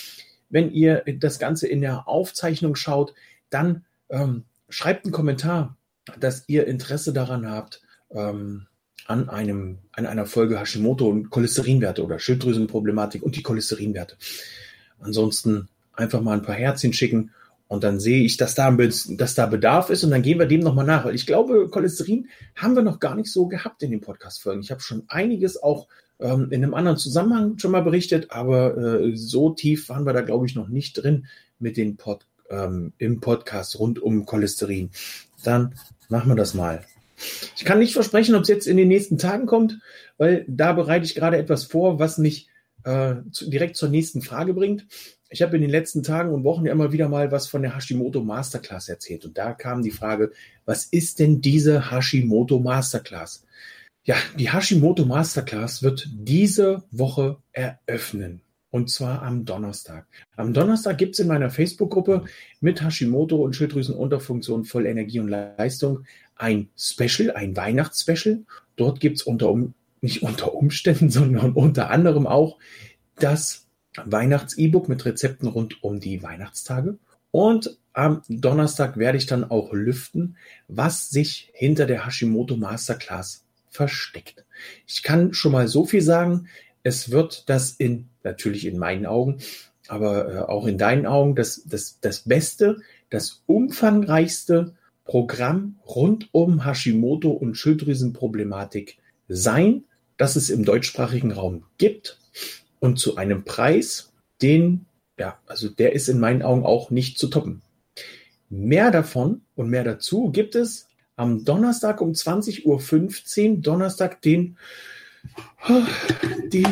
Wenn 0.50 0.72
ihr 0.72 1.04
das 1.20 1.38
Ganze 1.38 1.68
in 1.68 1.82
der 1.82 2.08
Aufzeichnung 2.08 2.76
schaut, 2.76 3.14
dann 3.50 3.86
ähm, 4.10 4.46
schreibt 4.68 5.06
einen 5.06 5.14
Kommentar, 5.14 5.78
dass 6.20 6.46
ihr 6.48 6.66
Interesse 6.66 7.14
daran 7.14 7.48
habt, 7.48 7.82
ähm, 8.12 8.66
an 9.10 9.28
einem, 9.28 9.80
an 9.94 10.06
einer 10.06 10.28
Folge 10.28 10.60
Hashimoto 10.60 11.08
und 11.08 11.32
Cholesterinwerte 11.32 12.04
oder 12.04 12.20
Schilddrüsenproblematik 12.20 13.24
und 13.24 13.36
die 13.36 13.42
Cholesterinwerte. 13.42 14.16
Ansonsten 15.00 15.68
einfach 15.94 16.22
mal 16.22 16.34
ein 16.34 16.44
paar 16.44 16.56
Herzchen 16.56 16.94
schicken 16.94 17.32
und 17.68 17.84
dann 17.84 18.00
sehe 18.00 18.24
ich, 18.24 18.38
dass 18.38 18.54
da, 18.54 18.70
dass 18.72 19.36
da 19.36 19.46
Bedarf 19.48 19.90
ist 19.90 20.04
und 20.04 20.12
dann 20.12 20.22
gehen 20.22 20.38
wir 20.38 20.46
dem 20.46 20.60
nochmal 20.60 20.86
nach. 20.86 21.06
Weil 21.06 21.16
ich 21.16 21.26
glaube, 21.26 21.70
Cholesterin 21.70 22.28
haben 22.56 22.76
wir 22.76 22.84
noch 22.84 23.00
gar 23.00 23.16
nicht 23.16 23.32
so 23.32 23.48
gehabt 23.48 23.82
in 23.82 23.90
den 23.90 24.02
Podcast-Folgen. 24.02 24.62
Ich 24.62 24.70
habe 24.70 24.82
schon 24.82 25.04
einiges 25.08 25.62
auch 25.62 25.88
ähm, 26.20 26.52
in 26.52 26.64
einem 26.64 26.76
anderen 26.76 26.98
Zusammenhang 26.98 27.58
schon 27.58 27.72
mal 27.72 27.82
berichtet, 27.82 28.28
aber 28.30 28.78
äh, 28.78 29.16
so 29.16 29.50
tief 29.50 29.90
waren 29.90 30.06
wir 30.06 30.14
da, 30.14 30.22
glaube 30.22 30.46
ich, 30.46 30.56
noch 30.56 30.68
nicht 30.68 30.94
drin 30.94 31.26
mit 31.58 31.78
den 31.78 31.98
Pod, 31.98 32.28
ähm, 32.52 32.94
im 33.00 33.22
Podcast 33.22 33.80
rund 33.80 34.00
um 34.00 34.28
Cholesterin. 34.28 34.92
Dann 35.44 35.74
machen 36.10 36.30
wir 36.30 36.36
das 36.36 36.54
mal. 36.54 36.86
Ich 37.56 37.66
kann 37.66 37.80
nicht 37.80 37.94
versprechen, 37.94 38.36
ob 38.36 38.44
es 38.44 38.48
jetzt 38.48 38.68
in 38.68 38.78
den 38.78 38.88
nächsten 38.88 39.18
Tagen 39.18 39.46
kommt, 39.46 39.80
weil 40.18 40.46
da 40.48 40.74
bereite 40.74 41.06
ich 41.06 41.16
gerade 41.16 41.38
etwas 41.38 41.66
vor, 41.66 42.00
was 42.00 42.18
mich 42.18 42.50
äh, 42.84 43.16
zu, 43.32 43.50
direkt 43.50 43.76
zur 43.76 43.90
nächsten 43.90 44.22
Frage 44.22 44.54
bringt. 44.54 44.86
Ich 45.30 45.42
habe 45.42 45.56
in 45.56 45.62
den 45.62 45.70
letzten 45.70 46.02
Tagen 46.02 46.34
und 46.34 46.44
Wochen 46.44 46.66
ja 46.66 46.72
immer 46.72 46.92
wieder 46.92 47.08
mal 47.08 47.32
was 47.32 47.48
von 47.48 47.62
der 47.62 47.76
Hashimoto 47.76 48.24
Masterclass 48.24 48.90
erzählt. 48.90 49.26
Und 49.26 49.38
da 49.38 49.54
kam 49.54 49.84
die 49.84 49.92
Frage, 49.92 50.32
was 50.66 50.86
ist 50.86 51.20
denn 51.20 51.42
diese 51.42 51.92
Hashimoto 51.92 52.60
Masterclass? 52.60 53.46
Ja, 54.06 54.16
die 54.38 54.52
Hashimoto 54.52 55.06
Masterclass 55.06 55.84
wird 55.84 56.10
diese 56.12 56.84
Woche 56.90 57.38
eröffnen. 57.52 58.42
Und 58.72 58.92
zwar 58.92 59.24
am 59.24 59.46
Donnerstag. 59.46 60.08
Am 60.36 60.54
Donnerstag 60.54 60.98
gibt 61.00 61.14
es 61.14 61.20
in 61.20 61.28
meiner 61.28 61.50
Facebook-Gruppe 61.50 62.26
mit 62.62 62.84
Hashimoto 62.84 63.36
und 63.38 63.56
Schilddrüsenunterfunktion 63.56 64.64
voll 64.64 64.86
Energie 64.86 65.20
und 65.20 65.28
Leistung 65.28 66.06
ein 66.40 66.70
Special, 66.76 67.32
ein 67.32 67.56
Weihnachtsspecial. 67.56 68.40
Dort 68.76 69.00
gibt 69.00 69.18
es 69.18 69.24
unter 69.24 69.52
um, 69.52 69.76
nicht 70.02 70.24
unter 70.24 70.56
Umständen, 70.56 71.10
sondern 71.12 71.54
unter 71.54 71.92
anderem 71.92 72.26
auch 72.26 72.58
das 73.16 73.68
Weihnachts-E-Book 74.04 74.90
mit 74.90 75.06
Rezepten 75.06 75.48
rund 75.48 75.84
um 75.84 76.00
die 76.00 76.24
Weihnachtstage. 76.24 76.98
Und 77.32 77.78
am 77.94 78.24
Donnerstag 78.28 78.98
werde 78.98 79.18
ich 79.18 79.26
dann 79.26 79.44
auch 79.44 79.74
lüften, 79.74 80.38
was 80.68 81.10
sich 81.10 81.52
hinter 81.54 81.86
der 81.86 82.06
Hashimoto 82.06 82.56
Masterclass 82.56 83.44
versteckt. 83.70 84.46
Ich 84.88 85.04
kann 85.04 85.34
schon 85.34 85.52
mal 85.52 85.68
so 85.68 85.86
viel 85.86 86.02
sagen, 86.02 86.48
es 86.82 87.12
wird 87.12 87.50
das 87.50 87.72
in, 87.72 88.08
natürlich 88.24 88.66
in 88.66 88.78
meinen 88.78 89.06
Augen, 89.06 89.40
aber 89.90 90.34
äh, 90.34 90.40
auch 90.40 90.66
in 90.66 90.78
deinen 90.78 91.06
Augen, 91.06 91.36
das, 91.36 91.64
das, 91.66 92.00
das 92.00 92.22
beste, 92.22 92.78
das 93.10 93.42
umfangreichste 93.48 94.76
Programm 95.10 95.80
rund 95.88 96.30
um 96.34 96.64
Hashimoto 96.64 97.32
und 97.32 97.56
Schilddrüsenproblematik 97.56 99.00
sein, 99.28 99.86
das 100.18 100.36
es 100.36 100.52
im 100.52 100.64
deutschsprachigen 100.64 101.32
Raum 101.32 101.64
gibt 101.80 102.20
und 102.80 103.00
zu 103.00 103.16
einem 103.18 103.44
Preis, 103.44 104.14
den, 104.44 104.86
ja, 105.18 105.40
also 105.48 105.68
der 105.68 105.94
ist 105.94 106.10
in 106.10 106.20
meinen 106.20 106.44
Augen 106.44 106.64
auch 106.64 106.92
nicht 106.92 107.18
zu 107.18 107.28
toppen. 107.28 107.64
Mehr 108.52 108.92
davon 108.92 109.42
und 109.56 109.72
mehr 109.72 109.84
dazu 109.84 110.30
gibt 110.30 110.54
es 110.54 110.88
am 111.16 111.44
Donnerstag 111.44 112.02
um 112.02 112.12
20.15 112.12 113.50
Uhr, 113.50 113.58
Donnerstag, 113.62 114.22
den, 114.22 114.58
oh, 115.68 115.82
die 116.54 116.68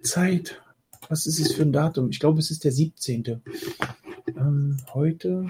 Zeit, 0.00 0.62
was 1.08 1.26
ist 1.26 1.40
es 1.40 1.54
für 1.54 1.62
ein 1.62 1.72
Datum? 1.72 2.10
Ich 2.10 2.20
glaube, 2.20 2.38
es 2.38 2.52
ist 2.52 2.62
der 2.62 2.70
17. 2.70 3.42
Ähm, 4.36 4.76
heute, 4.94 5.48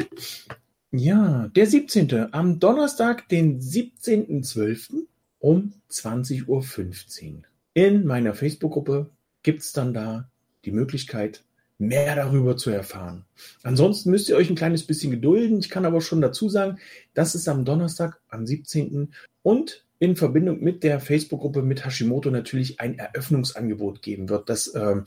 ja, 0.92 1.48
der 1.54 1.66
17. 1.66 2.32
Am 2.32 2.58
Donnerstag, 2.58 3.28
den 3.28 3.60
17.12. 3.60 5.06
um 5.38 5.72
20.15 5.90 6.46
Uhr. 6.48 7.42
In 7.74 8.06
meiner 8.06 8.34
Facebook-Gruppe 8.34 9.10
gibt 9.42 9.62
es 9.62 9.72
dann 9.72 9.94
da 9.94 10.28
die 10.64 10.72
Möglichkeit, 10.72 11.44
mehr 11.78 12.14
darüber 12.14 12.56
zu 12.56 12.70
erfahren. 12.70 13.24
Ansonsten 13.62 14.10
müsst 14.10 14.28
ihr 14.28 14.36
euch 14.36 14.50
ein 14.50 14.56
kleines 14.56 14.84
bisschen 14.84 15.10
gedulden. 15.10 15.60
Ich 15.60 15.70
kann 15.70 15.86
aber 15.86 16.00
schon 16.00 16.20
dazu 16.20 16.48
sagen, 16.48 16.78
dass 17.14 17.34
es 17.34 17.48
am 17.48 17.64
Donnerstag, 17.64 18.20
am 18.28 18.46
17. 18.46 19.14
und 19.42 19.84
in 19.98 20.16
Verbindung 20.16 20.60
mit 20.60 20.82
der 20.82 21.00
Facebook-Gruppe 21.00 21.62
mit 21.62 21.84
Hashimoto 21.84 22.30
natürlich 22.30 22.80
ein 22.80 22.98
Eröffnungsangebot 22.98 24.02
geben 24.02 24.28
wird, 24.28 24.48
das 24.48 24.74
ähm, 24.74 25.04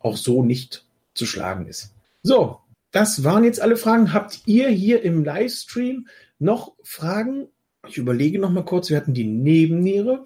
auch 0.00 0.16
so 0.16 0.42
nicht 0.42 0.84
zu 1.14 1.26
schlagen 1.26 1.66
ist. 1.66 1.94
So, 2.22 2.58
das 2.92 3.24
waren 3.24 3.42
jetzt 3.42 3.60
alle 3.60 3.76
Fragen. 3.76 4.12
Habt 4.12 4.42
ihr 4.46 4.68
hier 4.68 5.02
im 5.02 5.24
Livestream 5.24 6.06
noch 6.38 6.74
Fragen? 6.82 7.48
Ich 7.88 7.98
überlege 7.98 8.38
noch 8.38 8.50
mal 8.50 8.64
kurz. 8.64 8.90
Wir 8.90 8.98
hatten 8.98 9.14
die 9.14 9.24
Nebenniere, 9.24 10.24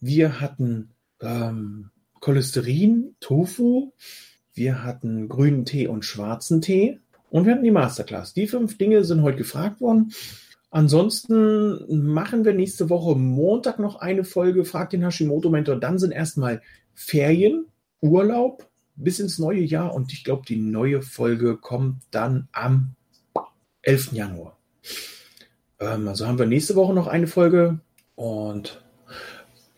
wir 0.00 0.40
hatten 0.40 0.90
ähm, 1.20 1.90
Cholesterin, 2.20 3.16
Tofu, 3.20 3.92
wir 4.52 4.84
hatten 4.84 5.28
grünen 5.28 5.64
Tee 5.64 5.88
und 5.88 6.04
schwarzen 6.04 6.60
Tee 6.60 7.00
und 7.30 7.46
wir 7.46 7.54
hatten 7.54 7.64
die 7.64 7.70
Masterclass. 7.70 8.34
Die 8.34 8.46
fünf 8.46 8.78
Dinge 8.78 9.04
sind 9.04 9.22
heute 9.22 9.38
gefragt 9.38 9.80
worden. 9.80 10.12
Ansonsten 10.70 12.12
machen 12.12 12.44
wir 12.44 12.52
nächste 12.52 12.90
Woche 12.90 13.16
Montag 13.16 13.78
noch 13.78 13.96
eine 13.96 14.24
Folge, 14.24 14.64
fragt 14.64 14.92
den 14.92 15.04
Hashimoto-Mentor. 15.04 15.76
Dann 15.76 15.98
sind 15.98 16.12
erstmal 16.12 16.62
Ferien, 16.92 17.66
Urlaub 18.00 18.68
bis 18.96 19.18
ins 19.18 19.38
neue 19.38 19.60
Jahr 19.60 19.94
und 19.94 20.12
ich 20.12 20.24
glaube, 20.24 20.44
die 20.46 20.56
neue 20.56 21.02
Folge 21.02 21.56
kommt 21.56 22.02
dann 22.10 22.48
am 22.52 22.94
11. 23.82 24.12
Januar. 24.12 24.58
Ähm, 25.80 26.08
also 26.08 26.26
haben 26.26 26.38
wir 26.38 26.46
nächste 26.46 26.76
Woche 26.76 26.94
noch 26.94 27.06
eine 27.06 27.26
Folge 27.26 27.80
und 28.14 28.82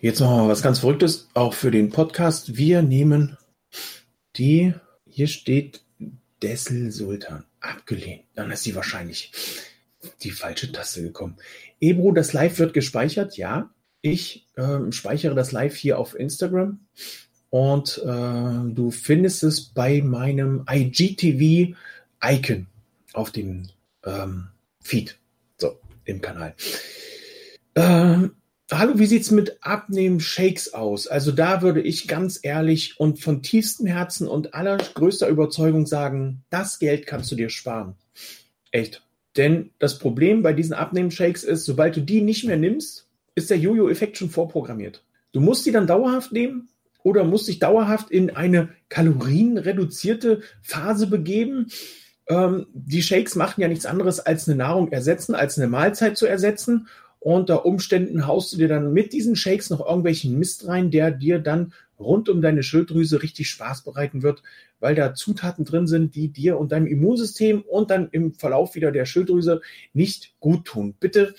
jetzt 0.00 0.20
noch 0.20 0.30
mal 0.30 0.49
was 0.49 0.62
ganz 0.62 0.80
Verrücktes, 0.80 1.28
auch 1.35 1.54
für 1.54 1.70
den 1.70 1.90
Podcast. 1.90 2.56
Wir 2.56 2.82
nehmen 2.82 3.37
die, 4.37 4.75
hier 5.06 5.26
steht 5.26 5.82
Dessel 6.42 6.92
Sultan, 6.92 7.44
abgelehnt. 7.61 8.25
Dann 8.35 8.50
ist 8.50 8.62
sie 8.62 8.75
wahrscheinlich 8.75 9.32
die 10.23 10.30
falsche 10.30 10.70
Taste 10.70 11.02
gekommen. 11.02 11.37
Ebro, 11.80 12.12
das 12.12 12.32
Live 12.32 12.58
wird 12.58 12.75
gespeichert, 12.75 13.37
ja. 13.37 13.70
Ich 14.02 14.46
äh, 14.54 14.92
speichere 14.92 15.35
das 15.35 15.52
Live 15.52 15.75
hier 15.75 15.99
auf 15.99 16.14
Instagram 16.14 16.80
und 17.50 18.02
äh, 18.04 18.74
du 18.74 18.90
findest 18.90 19.42
es 19.42 19.62
bei 19.62 20.02
meinem 20.02 20.64
IGTV-Icon 20.68 22.66
auf 23.12 23.30
dem 23.30 23.68
ähm, 24.04 24.48
Feed, 24.80 25.18
so 25.56 25.78
im 26.04 26.20
Kanal. 26.20 26.54
Ähm, 27.74 28.32
hallo, 28.72 28.98
wie 28.98 29.06
sieht's 29.06 29.30
mit 29.30 29.58
Abnehmen-Shakes 29.62 30.74
aus? 30.74 31.06
Also 31.06 31.32
da 31.32 31.62
würde 31.62 31.82
ich 31.82 32.08
ganz 32.08 32.40
ehrlich 32.42 32.98
und 32.98 33.20
von 33.20 33.42
tiefstem 33.42 33.86
Herzen 33.86 34.28
und 34.28 34.54
allergrößter 34.54 35.28
Überzeugung 35.28 35.86
sagen, 35.86 36.44
das 36.50 36.78
Geld 36.78 37.06
kannst 37.06 37.30
du 37.30 37.36
dir 37.36 37.50
sparen. 37.50 37.94
Echt. 38.70 39.02
Denn 39.36 39.70
das 39.78 39.98
Problem 39.98 40.42
bei 40.42 40.52
diesen 40.52 40.72
Abnehmen-Shakes 40.72 41.44
ist, 41.44 41.64
sobald 41.64 41.96
du 41.96 42.00
die 42.00 42.22
nicht 42.22 42.44
mehr 42.44 42.56
nimmst, 42.56 43.06
ist 43.34 43.50
der 43.50 43.58
Jojo-Effekt 43.58 44.16
schon 44.16 44.30
vorprogrammiert. 44.30 45.04
Du 45.32 45.40
musst 45.40 45.66
die 45.66 45.72
dann 45.72 45.86
dauerhaft 45.86 46.32
nehmen 46.32 46.68
oder 47.06 47.22
musst 47.22 47.46
dich 47.46 47.60
dauerhaft 47.60 48.10
in 48.10 48.30
eine 48.30 48.70
kalorienreduzierte 48.88 50.40
Phase 50.60 51.06
begeben. 51.06 51.68
Ähm, 52.28 52.66
die 52.72 53.00
Shakes 53.00 53.36
machen 53.36 53.60
ja 53.60 53.68
nichts 53.68 53.86
anderes 53.86 54.18
als 54.18 54.48
eine 54.48 54.56
Nahrung 54.56 54.90
ersetzen, 54.90 55.36
als 55.36 55.56
eine 55.56 55.68
Mahlzeit 55.68 56.16
zu 56.16 56.26
ersetzen. 56.26 56.88
Unter 57.20 57.64
Umständen 57.64 58.26
haust 58.26 58.52
du 58.52 58.56
dir 58.56 58.66
dann 58.66 58.92
mit 58.92 59.12
diesen 59.12 59.36
Shakes 59.36 59.70
noch 59.70 59.86
irgendwelchen 59.86 60.36
Mist 60.36 60.66
rein, 60.66 60.90
der 60.90 61.12
dir 61.12 61.38
dann 61.38 61.72
rund 61.96 62.28
um 62.28 62.42
deine 62.42 62.64
Schilddrüse 62.64 63.22
richtig 63.22 63.50
Spaß 63.50 63.84
bereiten 63.84 64.25
wird, 64.25 64.42
weil 64.80 64.96
da 64.96 65.14
Zutaten 65.14 65.64
drin 65.64 65.86
sind, 65.86 66.16
die 66.16 66.32
dir 66.32 66.58
und 66.58 66.72
deinem 66.72 66.88
Immunsystem 66.88 67.62
und 67.62 67.92
dann 67.92 68.08
im 68.10 68.32
Verlauf 68.32 68.75
wieder 68.75 68.90
der 68.90 69.06
Schilddrüse 69.06 69.60
nicht 69.92 70.34
gut 70.40 70.64
tun. 70.64 70.96
Bitte 70.98 71.36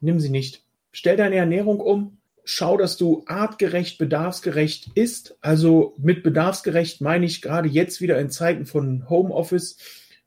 nimm 0.00 0.18
sie 0.18 0.30
nicht. 0.30 0.64
Stell 0.90 1.16
deine 1.16 1.36
Ernährung 1.36 1.78
um, 1.78 2.19
schau, 2.50 2.76
dass 2.76 2.96
du 2.96 3.22
artgerecht, 3.26 3.98
bedarfsgerecht 3.98 4.90
isst. 4.94 5.36
Also 5.40 5.94
mit 5.98 6.22
bedarfsgerecht 6.22 7.00
meine 7.00 7.26
ich 7.26 7.42
gerade 7.42 7.68
jetzt 7.68 8.00
wieder 8.00 8.18
in 8.18 8.30
Zeiten 8.30 8.66
von 8.66 9.08
Homeoffice, 9.08 9.76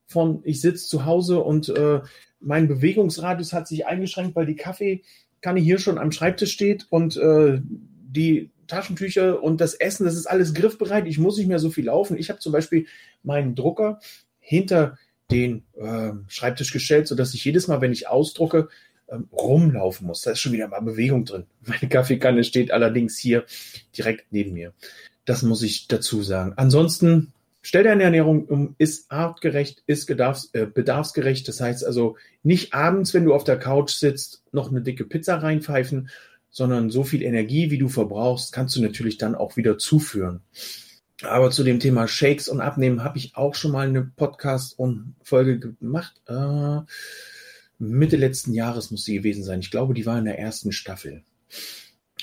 von 0.05 0.41
ich 0.43 0.61
sitze 0.61 0.87
zu 0.87 1.05
Hause 1.05 1.39
und 1.39 1.69
äh, 1.69 2.01
mein 2.39 2.67
Bewegungsradius 2.67 3.51
hat 3.51 3.67
sich 3.67 3.85
eingeschränkt, 3.85 4.35
weil 4.35 4.45
die 4.45 4.55
Kaffeekanne 4.55 5.59
hier 5.59 5.79
schon 5.79 5.97
am 5.97 6.11
Schreibtisch 6.11 6.53
steht 6.53 6.87
und 6.89 7.17
äh, 7.17 7.59
die 7.61 8.51
Taschentücher 8.67 9.43
und 9.43 9.59
das 9.59 9.73
Essen, 9.73 10.05
das 10.05 10.15
ist 10.15 10.27
alles 10.27 10.53
griffbereit. 10.53 11.07
Ich 11.07 11.17
muss 11.17 11.37
nicht 11.37 11.47
mehr 11.47 11.59
so 11.59 11.71
viel 11.71 11.85
laufen. 11.85 12.17
Ich 12.17 12.29
habe 12.29 12.39
zum 12.39 12.53
Beispiel 12.53 12.85
meinen 13.21 13.55
Drucker 13.55 13.99
hinter 14.39 14.97
den 15.29 15.63
äh, 15.73 16.11
Schreibtisch 16.27 16.71
gestellt, 16.71 17.07
sodass 17.07 17.33
ich 17.33 17.43
jedes 17.43 17.67
Mal, 17.67 17.81
wenn 17.81 17.91
ich 17.91 18.07
ausdrucke, 18.07 18.69
ähm, 19.09 19.27
rumlaufen 19.31 20.07
muss. 20.07 20.21
Da 20.21 20.31
ist 20.31 20.39
schon 20.39 20.53
wieder 20.53 20.67
mal 20.67 20.81
Bewegung 20.81 21.25
drin. 21.25 21.45
Meine 21.65 21.89
Kaffeekanne 21.89 22.43
steht 22.43 22.71
allerdings 22.71 23.17
hier 23.17 23.45
direkt 23.97 24.27
neben 24.31 24.53
mir. 24.53 24.73
Das 25.25 25.41
muss 25.41 25.61
ich 25.63 25.87
dazu 25.87 26.21
sagen. 26.21 26.53
Ansonsten 26.57 27.33
stell 27.61 27.83
deine 27.83 28.03
Ernährung 28.03 28.45
um, 28.45 28.75
ist 28.77 29.11
artgerecht, 29.11 29.83
ist 29.87 30.05
bedarfs, 30.05 30.49
äh, 30.53 30.65
bedarfsgerecht. 30.65 31.47
Das 31.47 31.61
heißt 31.61 31.85
also 31.85 32.17
nicht 32.43 32.73
abends, 32.73 33.13
wenn 33.13 33.25
du 33.25 33.33
auf 33.33 33.43
der 33.43 33.57
Couch 33.57 33.91
sitzt, 33.91 34.43
noch 34.51 34.69
eine 34.69 34.81
dicke 34.81 35.05
Pizza 35.05 35.37
reinpfeifen, 35.37 36.09
sondern 36.49 36.89
so 36.91 37.03
viel 37.03 37.23
Energie, 37.23 37.71
wie 37.71 37.79
du 37.79 37.89
verbrauchst, 37.89 38.53
kannst 38.53 38.75
du 38.75 38.81
natürlich 38.81 39.17
dann 39.17 39.33
auch 39.33 39.57
wieder 39.57 39.77
zuführen. 39.77 40.41
Aber 41.23 41.51
zu 41.51 41.63
dem 41.63 41.79
Thema 41.79 42.07
Shakes 42.07 42.47
und 42.47 42.59
Abnehmen 42.59 43.03
habe 43.03 43.17
ich 43.17 43.35
auch 43.35 43.55
schon 43.55 43.71
mal 43.71 43.87
eine 43.87 44.03
Podcast 44.03 44.77
und 44.77 45.15
Folge 45.23 45.59
gemacht. 45.59 46.21
Äh, 46.27 46.81
Mitte 47.79 48.17
letzten 48.17 48.53
Jahres 48.53 48.91
muss 48.91 49.03
sie 49.03 49.15
gewesen 49.15 49.43
sein. 49.43 49.59
Ich 49.59 49.71
glaube, 49.71 49.93
die 49.93 50.05
war 50.05 50.17
in 50.17 50.25
der 50.25 50.39
ersten 50.39 50.71
Staffel. 50.71 51.23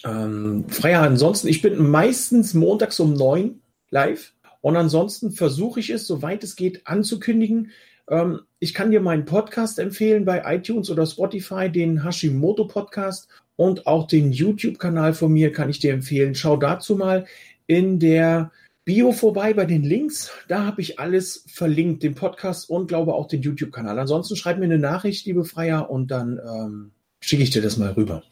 Ähm, 0.04 0.64
Freier, 0.68 1.02
ansonsten, 1.02 1.48
ich 1.48 1.62
bin 1.62 1.90
meistens 1.90 2.54
montags 2.54 3.00
um 3.00 3.14
neun 3.14 3.60
live 3.90 4.32
und 4.60 4.76
ansonsten 4.76 5.32
versuche 5.32 5.80
ich 5.80 5.90
es, 5.90 6.06
soweit 6.06 6.44
es 6.44 6.56
geht, 6.56 6.86
anzukündigen. 6.86 7.70
Ähm, 8.08 8.40
ich 8.58 8.74
kann 8.74 8.90
dir 8.90 9.00
meinen 9.00 9.24
Podcast 9.24 9.78
empfehlen 9.78 10.24
bei 10.24 10.42
iTunes 10.54 10.90
oder 10.90 11.06
Spotify, 11.06 11.70
den 11.70 12.04
Hashimoto 12.04 12.66
Podcast 12.66 13.28
und 13.56 13.86
auch 13.86 14.06
den 14.06 14.32
YouTube-Kanal 14.32 15.12
von 15.12 15.32
mir 15.32 15.52
kann 15.52 15.68
ich 15.68 15.78
dir 15.78 15.92
empfehlen. 15.92 16.34
Schau 16.34 16.56
dazu 16.56 16.96
mal 16.96 17.26
in 17.66 17.98
der 17.98 18.50
Bio 18.84 19.12
vorbei 19.12 19.52
bei 19.54 19.66
den 19.66 19.82
Links. 19.82 20.30
Da 20.48 20.64
habe 20.64 20.80
ich 20.80 20.98
alles 20.98 21.44
verlinkt, 21.46 22.02
den 22.02 22.14
Podcast 22.14 22.70
und 22.70 22.88
glaube 22.88 23.14
auch 23.14 23.28
den 23.28 23.42
YouTube-Kanal. 23.42 23.98
Ansonsten 23.98 24.36
schreib 24.36 24.58
mir 24.58 24.64
eine 24.64 24.78
Nachricht, 24.78 25.26
liebe 25.26 25.44
Freier, 25.44 25.90
und 25.90 26.10
dann 26.10 26.40
ähm, 26.44 26.90
schicke 27.20 27.42
ich 27.42 27.50
dir 27.50 27.62
das 27.62 27.76
mal 27.76 27.92
rüber. 27.92 28.22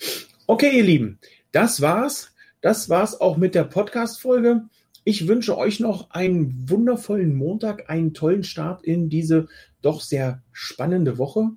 Okay, 0.47 0.77
ihr 0.77 0.85
Lieben, 0.85 1.19
das 1.53 1.81
war's. 1.81 2.33
Das 2.61 2.89
war's 2.89 3.21
auch 3.21 3.37
mit 3.37 3.55
der 3.55 3.65
Podcast-Folge. 3.65 4.65
Ich 5.05 5.29
wünsche 5.29 5.57
euch 5.57 5.81
noch 5.81 6.11
einen 6.11 6.69
wundervollen 6.69 7.35
Montag, 7.35 7.89
einen 7.89 8.15
tollen 8.15 8.45
Start 8.45 8.83
in 8.83 9.09
diese 9.09 9.49
doch 9.81 10.01
sehr 10.01 10.43
spannende 10.53 11.19
Woche. 11.19 11.51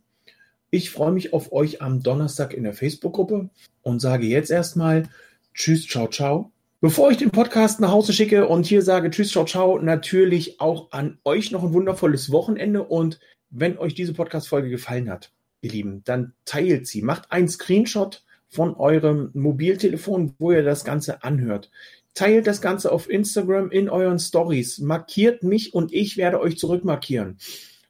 Ich 0.69 0.89
freue 0.89 1.12
mich 1.12 1.33
auf 1.33 1.51
euch 1.51 1.81
am 1.81 2.03
Donnerstag 2.03 2.53
in 2.53 2.63
der 2.63 2.74
Facebook-Gruppe 2.74 3.50
und 3.81 4.00
sage 4.00 4.27
jetzt 4.27 4.51
erstmal 4.51 5.10
Tschüss, 5.53 5.86
ciao, 5.88 6.07
ciao. 6.07 6.51
Bevor 6.83 7.11
ich 7.11 7.17
den 7.17 7.29
Podcast 7.29 7.79
nach 7.79 7.91
Hause 7.91 8.11
schicke 8.11 8.47
und 8.47 8.65
hier 8.65 8.81
sage 8.81 9.11
Tschüss, 9.11 9.29
ciao, 9.29 9.45
ciao, 9.45 9.77
natürlich 9.77 10.59
auch 10.59 10.91
an 10.91 11.19
euch 11.23 11.51
noch 11.51 11.63
ein 11.63 11.73
wundervolles 11.73 12.31
Wochenende 12.31 12.81
und 12.81 13.19
wenn 13.51 13.77
euch 13.77 13.93
diese 13.93 14.13
Podcast-Folge 14.13 14.71
gefallen 14.71 15.07
hat, 15.07 15.31
ihr 15.61 15.69
Lieben, 15.69 16.01
dann 16.05 16.33
teilt 16.43 16.88
sie. 16.88 17.03
Macht 17.03 17.31
einen 17.31 17.50
Screenshot 17.50 18.23
von 18.47 18.73
eurem 18.73 19.29
Mobiltelefon, 19.35 20.33
wo 20.39 20.53
ihr 20.53 20.63
das 20.63 20.83
Ganze 20.83 21.23
anhört. 21.23 21.69
Teilt 22.15 22.47
das 22.47 22.61
Ganze 22.61 22.91
auf 22.91 23.07
Instagram 23.11 23.69
in 23.69 23.88
euren 23.88 24.17
Stories. 24.17 24.79
Markiert 24.79 25.43
mich 25.43 25.75
und 25.75 25.93
ich 25.93 26.17
werde 26.17 26.39
euch 26.39 26.57
zurückmarkieren. 26.57 27.38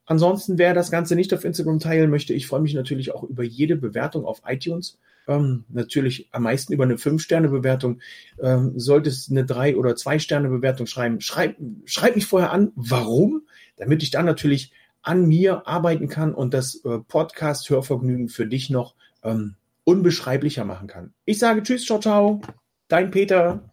Ansonsten, 0.05 0.57
wer 0.57 0.73
das 0.73 0.91
Ganze 0.91 1.15
nicht 1.15 1.33
auf 1.33 1.45
Instagram 1.45 1.79
teilen 1.79 2.09
möchte, 2.09 2.33
ich 2.33 2.45
freue 2.45 2.59
mich 2.59 2.73
natürlich 2.73 3.13
auch 3.13 3.23
über 3.23 3.43
jede 3.43 3.77
Bewertung 3.77 4.25
auf 4.25 4.41
iTunes. 4.45 4.99
Ähm, 5.27 5.65
natürlich 5.69 6.29
am 6.31 6.43
meisten 6.43 6.73
über 6.73 6.83
eine 6.83 6.95
5-Sterne-Bewertung. 6.95 8.01
Ähm, 8.41 8.79
sollte 8.79 9.09
es 9.09 9.29
eine 9.29 9.43
3- 9.43 9.75
oder 9.75 9.91
2-Sterne-Bewertung 9.91 10.87
schreiben, 10.87 11.21
schreib, 11.21 11.55
schreib 11.85 12.15
mich 12.15 12.25
vorher 12.25 12.51
an, 12.51 12.71
warum, 12.75 13.43
damit 13.77 14.03
ich 14.03 14.11
dann 14.11 14.25
natürlich 14.25 14.71
an 15.01 15.27
mir 15.27 15.67
arbeiten 15.67 16.07
kann 16.07 16.33
und 16.33 16.53
das 16.53 16.75
äh, 16.85 16.99
Podcast-Hörvergnügen 16.99 18.29
für 18.29 18.45
dich 18.45 18.69
noch 18.69 18.95
ähm, 19.23 19.55
unbeschreiblicher 19.83 20.65
machen 20.65 20.87
kann. 20.87 21.13
Ich 21.25 21.39
sage 21.39 21.63
Tschüss, 21.63 21.85
ciao, 21.85 21.99
ciao. 21.99 22.41
Dein 22.87 23.09
Peter. 23.09 23.70